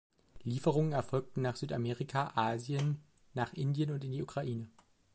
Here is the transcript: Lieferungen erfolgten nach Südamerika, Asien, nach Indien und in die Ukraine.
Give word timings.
Lieferungen 0.45 0.93
erfolgten 0.93 1.43
nach 1.43 1.55
Südamerika, 1.55 2.31
Asien, 2.33 3.03
nach 3.35 3.53
Indien 3.53 3.91
und 3.91 4.03
in 4.03 4.11
die 4.13 4.23
Ukraine. 4.23 4.67